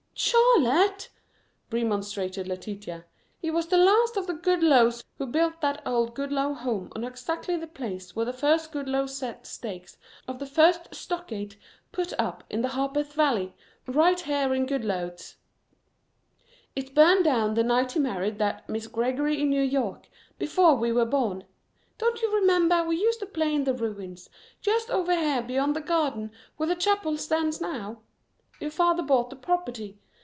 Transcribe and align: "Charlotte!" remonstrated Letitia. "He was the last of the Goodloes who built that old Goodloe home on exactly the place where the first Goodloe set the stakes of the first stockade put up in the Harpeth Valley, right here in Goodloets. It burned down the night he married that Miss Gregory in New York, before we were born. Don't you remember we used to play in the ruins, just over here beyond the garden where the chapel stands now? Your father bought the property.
"Charlotte!" 0.23 1.09
remonstrated 1.71 2.47
Letitia. 2.47 3.05
"He 3.39 3.49
was 3.49 3.65
the 3.67 3.77
last 3.77 4.15
of 4.17 4.27
the 4.27 4.35
Goodloes 4.35 5.03
who 5.17 5.25
built 5.25 5.61
that 5.61 5.81
old 5.83 6.13
Goodloe 6.13 6.53
home 6.53 6.89
on 6.95 7.03
exactly 7.03 7.55
the 7.57 7.65
place 7.65 8.15
where 8.15 8.25
the 8.25 8.31
first 8.31 8.71
Goodloe 8.71 9.07
set 9.07 9.41
the 9.45 9.49
stakes 9.49 9.97
of 10.27 10.37
the 10.37 10.45
first 10.45 10.93
stockade 10.93 11.55
put 11.91 12.13
up 12.19 12.43
in 12.51 12.61
the 12.61 12.67
Harpeth 12.67 13.13
Valley, 13.13 13.55
right 13.87 14.19
here 14.19 14.53
in 14.53 14.67
Goodloets. 14.67 15.37
It 16.75 16.93
burned 16.93 17.23
down 17.25 17.55
the 17.55 17.63
night 17.63 17.93
he 17.93 17.99
married 17.99 18.37
that 18.37 18.69
Miss 18.69 18.85
Gregory 18.85 19.41
in 19.41 19.49
New 19.49 19.63
York, 19.63 20.07
before 20.37 20.75
we 20.75 20.91
were 20.91 21.03
born. 21.05 21.45
Don't 21.97 22.21
you 22.21 22.31
remember 22.35 22.83
we 22.83 23.01
used 23.01 23.21
to 23.21 23.25
play 23.25 23.55
in 23.55 23.63
the 23.63 23.73
ruins, 23.73 24.29
just 24.61 24.91
over 24.91 25.15
here 25.15 25.41
beyond 25.41 25.75
the 25.75 25.81
garden 25.81 26.31
where 26.57 26.69
the 26.69 26.75
chapel 26.75 27.17
stands 27.17 27.59
now? 27.59 28.01
Your 28.59 28.69
father 28.69 29.01
bought 29.01 29.31
the 29.31 29.35
property. 29.35 29.97